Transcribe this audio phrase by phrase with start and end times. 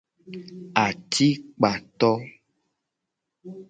[0.83, 2.11] Atikpato.